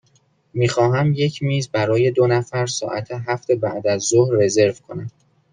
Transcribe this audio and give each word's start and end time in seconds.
می 0.53 0.67
خواهم 0.69 1.13
یک 1.15 1.43
میز 1.43 1.69
برای 1.69 2.11
دو 2.11 2.27
نفر 2.27 2.65
ساعت 2.65 3.11
هفت 3.11 3.51
بعدازظهر 3.51 4.31
رزرو 4.33 4.71
کنم. 4.73 5.11